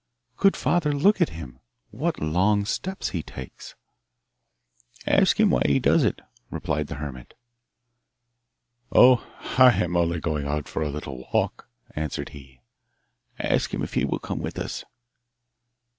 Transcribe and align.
'Good 0.37 0.57
father, 0.57 0.91
look 0.93 1.21
at 1.21 1.29
him! 1.29 1.59
What 1.91 2.19
long 2.19 2.65
steps 2.65 3.09
he 3.09 3.21
takes!' 3.21 3.75
'Ask 5.05 5.39
him 5.39 5.51
why 5.51 5.61
he 5.67 5.77
does 5.77 6.03
it,' 6.03 6.23
replied 6.49 6.87
the 6.87 6.95
hermit. 6.95 7.35
'Oh, 8.91 9.17
I 9.59 9.69
am 9.83 9.95
only 9.95 10.19
going 10.19 10.47
out 10.47 10.67
for 10.67 10.81
a 10.81 10.89
little 10.89 11.29
walk,' 11.31 11.69
answered 11.95 12.29
he. 12.29 12.61
'Ask 13.37 13.75
him 13.75 13.83
if 13.83 13.93
he 13.93 14.03
will 14.03 14.17
come 14.17 14.39
with 14.39 14.57
us. 14.57 14.83